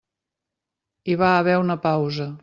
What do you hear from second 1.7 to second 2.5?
pausa.